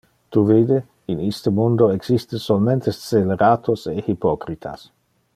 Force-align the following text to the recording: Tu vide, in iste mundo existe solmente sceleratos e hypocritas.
Tu 0.35 0.41
vide, 0.51 0.77
in 1.15 1.19
iste 1.25 1.51
mundo 1.57 1.89
existe 1.97 2.39
solmente 2.45 2.91
sceleratos 3.01 3.85
e 3.93 4.03
hypocritas. 4.09 4.91